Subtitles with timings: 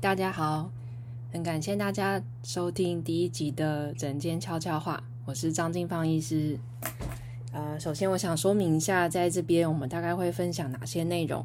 [0.00, 0.70] 大家好，
[1.32, 6.56] 很感谢大家收听第一集的整间悄悄话，我是张静芳医师。
[7.52, 11.44] 呃，首先我想说明一下，在这边我们大概会分享哪些内容。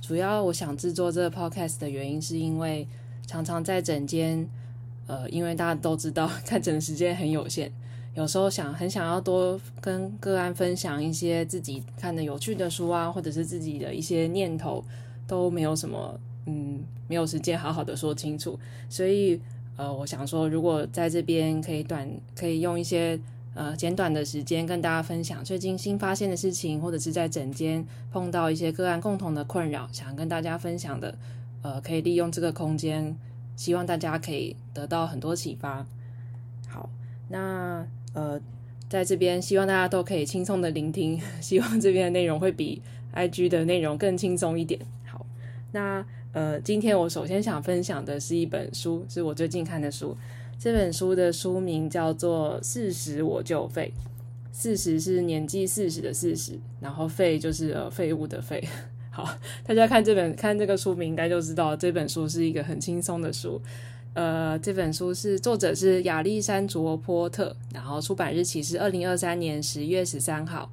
[0.00, 2.88] 主要我想制作这个 podcast 的原因，是因为
[3.26, 4.48] 常常在诊间，
[5.06, 7.70] 呃，因为大家都知道 看诊的时间很有限，
[8.14, 14.82] 有时候想很想要多跟个案分享一些自己看的有趣的书啊，或者是自己的一些念头，
[15.26, 16.18] 都没有什么。
[16.46, 18.58] 嗯，没有时间好好的说清楚，
[18.88, 19.40] 所以
[19.76, 23.18] 呃，我想说，如果在这边可以短，可以用一些
[23.54, 31.18] 呃简短的时间跟大家分享最近新发现的事情，或者是在诊间碰到一些个案共同的困扰，想跟大家分享的，
[31.62, 33.16] 呃，可以利用这个空间，
[33.56, 35.84] 希望大家可以得到很多启发。
[36.68, 36.88] 好，
[37.28, 38.40] 那呃，
[38.88, 42.80] 在这边希望大家都可以轻松的聆听， 希望这边的内容会比
[43.14, 44.80] IG 的内容更轻松一点。
[45.72, 46.04] 那。
[46.32, 50.14] 呃，今天我首先想分享的是一本书，是我最近看的书。
[50.58, 53.90] 这本书的书名叫做《四十我就废》，
[54.52, 58.62] 四十是年纪四十的四十，然后废就是呃废物的废。
[59.10, 59.26] 好，
[59.66, 63.58] 大家看这本看这个书名应该就知道这本书是一个很轻松的书。
[64.12, 70.70] 呃，这本书是作者是亚历山卓波特，然后出版日期是二零二三年十月十三号，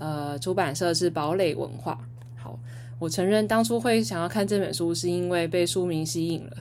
[0.00, 2.07] 呃，出版社是堡垒文化。
[2.98, 6.56] 我承认当初会想要看这本书，是因为被书名吸引了。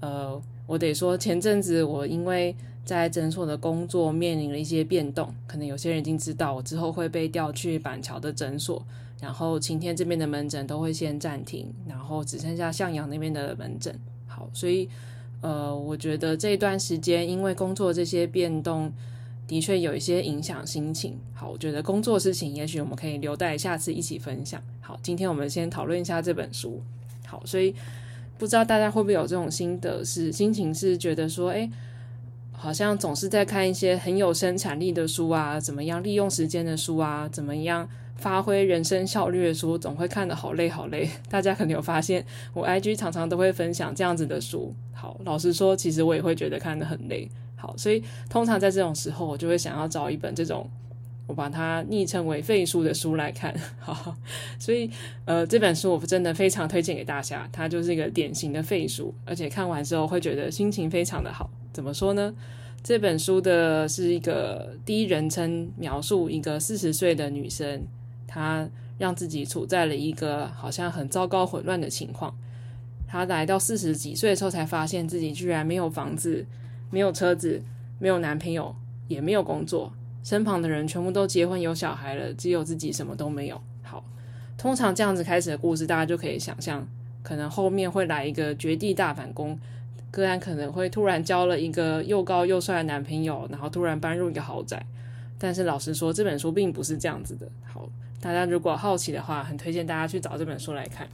[0.00, 8.84] 呃，我得说，前阵子我因为在诊所的工作面临了一些变动，可能有些人已经知道，我之后会被调去板桥的诊所，
[9.20, 13.98] 然后晴天这边的门诊都会先暂停，然后只剩下向阳那边的门诊。
[14.26, 14.88] 好，所以
[15.40, 18.92] 呃，我觉得这段时间因为工作这些变动。
[19.52, 21.14] 的确有一些影响心情。
[21.34, 24.58] 好，我觉得工作事情，也许我们可以留待下次一起分享。
[24.80, 26.82] 好，今天我们先讨论一下这本书。
[27.26, 27.74] 好，所以
[28.38, 31.70] 不知道大家会不会有这种心得，是心情是觉得说，哎，
[32.50, 37.86] 好像总是在看一些很有生产力的书啊，怎么样利用时间的书啊，怎么样
[38.16, 41.10] 发挥人生效率的书，总会看得好累好累。
[41.28, 42.24] 大家可能有发现，
[42.54, 44.74] 我 IG 常常都会分享这样子的书。
[44.94, 47.28] 好，老实说，其实我也会觉得看得很累。
[47.62, 50.68] 好，所以通常在这种时候，我就会想要找一本这种
[51.28, 53.54] 我把它昵称为“废书”的书来看。
[53.78, 54.16] 好，
[54.58, 54.90] 所以
[55.24, 61.48] 呃，这本书我真的非常推荐给大家，它就是一个典型的废书，而且看完之后会觉得心情非常的好。
[61.72, 62.34] 怎么说呢？
[62.82, 67.86] 这本书的是一个第一人称描述一个四十岁的女生，
[68.26, 68.68] 她
[68.98, 72.36] 让自己处在了一个好像很糟糕、混乱的情况。
[73.06, 76.44] 她来到四十几岁的时候，才发现自己居然没有房子。
[76.92, 77.62] 没有车子，
[77.98, 78.76] 没有男朋友，
[79.08, 79.90] 也没有工作，
[80.22, 83.58] 身旁的人全部都结婚有小孩了，只有自己什么都没有。
[83.82, 84.04] 好，
[84.58, 86.86] 通常这样子开始的故事，大家就可以想象，
[87.22, 89.58] 可能后面会来一个绝地大反攻，
[90.10, 94.84] 个案可能会突然交了一个又高又帅的男朋友，然后突然搬入一个豪宅。
[95.38, 97.48] 但是老实说，这本书并不是这样子的。
[97.64, 97.88] 好，
[98.20, 101.08] 大家如果好奇的话，很推荐大家去找这本书来看。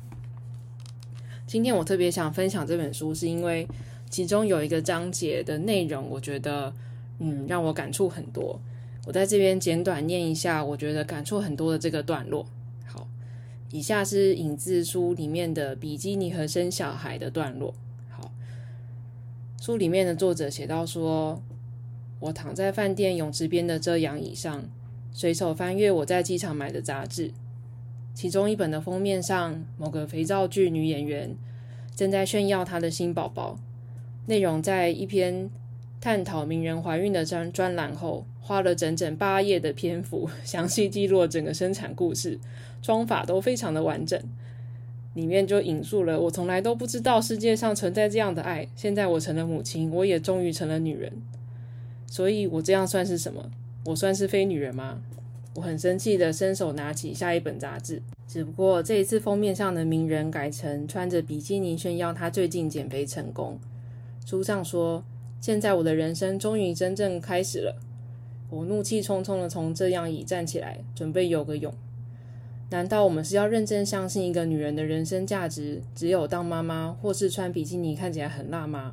[1.47, 3.65] 今天我特别想分享这本书，是因为。
[4.11, 6.73] 其中有一个章节的内容，我觉得，
[7.19, 8.59] 嗯，让我感触很多。
[9.07, 12.47] 我在这边简短念一下，我觉得感触很多的这个段落。
[12.87, 13.07] 好，
[13.71, 17.75] 以下是影子书里面的比基尼和生小孩的段落。
[18.11, 18.31] 好，
[19.61, 21.43] 书里面的作者写到说
[22.21, 24.65] ：“我躺在饭店泳池边的遮阳椅上，
[25.13, 27.33] 随手翻阅我在机场买的杂志，
[28.15, 31.37] 其中一本的封面上，某个肥皂剧女演员
[31.95, 33.59] 正在炫耀她的新宝宝。”
[34.29, 35.49] 内容在一篇
[36.03, 42.39] 探讨名人怀孕的专专栏后，花了整整八页的篇幅， 详细记录了整个生产故事，
[42.83, 44.21] 装法都非常的完整。
[45.15, 51.11] 里面就引述了：“我从来都不知道世界上存在这样的爱，现在我成了母亲，我也终于成了女人。
[52.07, 53.51] 所以，我这样算是什么？
[53.87, 55.01] 我算是非女人吗？”
[55.57, 63.59] 我很生气的伸手拿起下一本杂志，只不过这一次封面上的名人改成穿着比基尼炫耀她最近减肥成功。
[64.29, 65.03] 书上说
[65.41, 67.81] ：“现在我的人生终于真正开始了。”
[68.51, 71.73] 我怒气冲冲的从这样椅站起来，准备游个泳。
[72.69, 78.93] 难道我们是要认真相信一个女人的人生价值只有当妈妈，或是穿比基尼看起来很辣吗？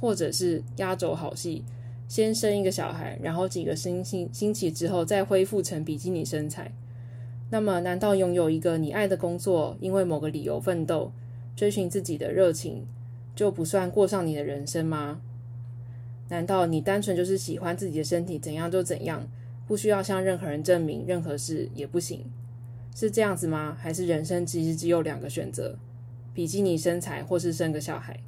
[0.00, 1.64] 或者是压轴好戏，
[2.06, 6.70] 先生一个小孩，然后几个星星星期之后再恢复成比基尼身材？
[7.50, 11.10] 那么，难道拥有一个你爱的工作，因为某个理由奋斗，
[11.56, 12.86] 追寻自己的热情？
[13.38, 15.20] 就不算过上你的人生吗？
[16.28, 19.28] 难道你单纯就是喜欢自己的身体，怎样就怎样，
[19.64, 22.24] 不需要向任何人证明任何事也不行？
[22.96, 23.78] 是这样子吗？
[23.80, 25.78] 还是人生其实只有两个选择：
[26.34, 28.18] 比基尼身材，或是生个小孩？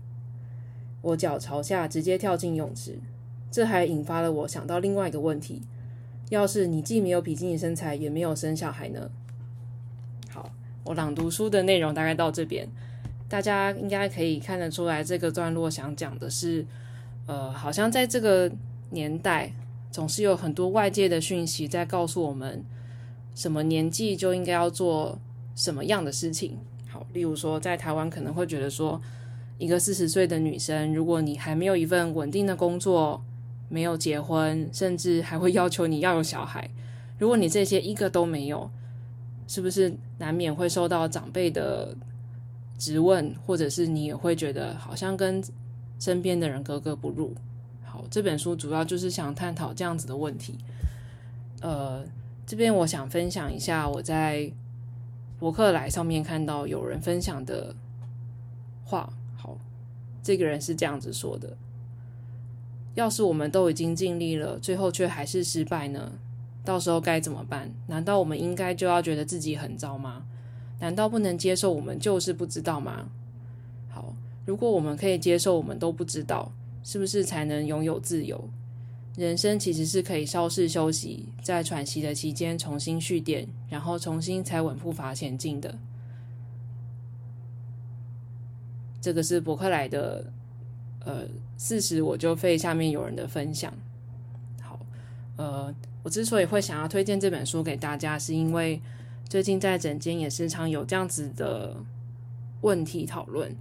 [1.02, 3.00] 我脚朝下直接跳进泳池。
[3.50, 5.62] 这还引发了我想到另外一个问题：
[6.28, 9.10] 要是你既没有比基尼身材，也没有生小孩呢？
[10.28, 10.52] 好，
[10.84, 12.68] 我朗读书的内容大概到这边，
[13.30, 16.66] 大家应该可以看得出来，这个段落想讲的是，
[17.26, 18.50] 呃，好像在这个
[18.90, 19.52] 年代，
[19.92, 22.64] 总是有很多外界的讯息在告诉我们，
[23.36, 25.16] 什么年纪就应该要做
[25.54, 26.58] 什么样的事情。
[26.88, 29.00] 好，例如说，在台湾可能会觉得说，
[29.58, 33.22] 一个四十岁的女生，如果你还没有一份稳定的工作，
[33.68, 36.68] 没有结婚，甚至还会要求你要有小孩。
[37.20, 38.68] 如果你这些一个都没有，
[39.46, 41.94] 是不是难免会受到长辈的
[42.80, 45.40] 质问，或者是你也会觉得好像跟
[46.00, 47.34] 身边的人格格不入？
[47.84, 50.56] 好，这本书主要就是想探讨这样子的问题。
[51.60, 52.02] 呃，
[52.46, 54.50] 这边我想分享一下我在
[55.38, 57.74] 博客来上面看到有人分享的
[58.84, 59.12] 话。
[59.36, 59.58] 好，
[60.22, 61.54] 这个人是这样子说的。
[62.94, 66.12] 要是我们都已经尽力了，最后却还是失败呢？
[66.64, 67.70] 到时候该怎么办？
[67.86, 70.24] 难道我们应该就要觉得自己很糟吗？
[70.80, 73.08] 难道不能接受我们就是不知道吗？
[73.88, 74.12] 好，
[74.44, 76.50] 如果我们可以接受我们都不知道，
[76.82, 78.42] 是不是才能拥有自由？
[79.16, 85.78] 人生其实是可以稍事休息，在喘息的期间重新蓄电，然后重新才稳步伐前进的。
[89.00, 90.32] 这个是博客来的。
[91.02, 91.22] 呃，
[91.56, 93.72] 四十我就废下面有人的分享。
[94.60, 94.78] 好，
[95.38, 98.78] 呃，我之所以会想要推荐这本书给大家，是因为
[99.30, 101.76] 最近在诊间也时常有这样子的
[102.62, 103.54] 问题讨论。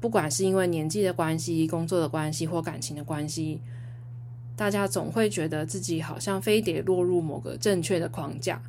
[0.00, 3.60] 不管是因为年纪的关系、工作的关系或感情的关系，
[4.56, 8.62] 大家总会觉得自己好像非得落入某个正确的框架。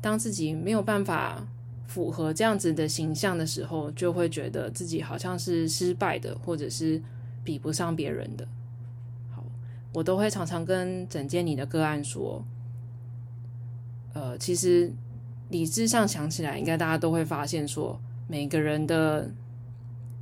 [0.00, 1.44] 当自己没有办法
[1.88, 7.02] 符合这样子的形象的时候，就会觉得自己好像是失败的，或者是
[7.42, 8.46] 比不上别人的。
[9.34, 9.44] 好，
[9.92, 12.44] 我都会常常跟诊间里的个案说，
[14.14, 14.90] 呃，其实
[15.50, 19.30] 理智上想起来，应该大家都会发现说，每个人的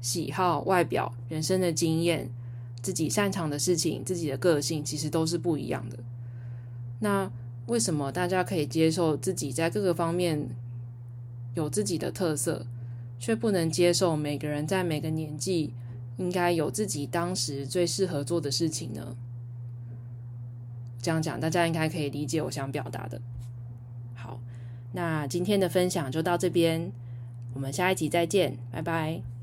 [0.01, 2.31] 喜好、外表、人生的经验、
[2.81, 5.99] 自己擅长的事情、自己的个性，其实都是不一样的。
[7.01, 7.31] 那
[7.67, 10.49] 为什么大家可以接受自己在各个方面
[11.55, 12.67] 有自己的特色，
[13.19, 15.75] 却不能接受每个人在每个年纪
[16.17, 19.15] 应该有自己当时最适合做的事情呢？
[21.03, 23.21] 这样讲，大家应该可以理解我想表达的。
[24.93, 26.91] 那今天的分享就到这边，
[27.55, 29.38] 我们下一集再见，拜拜。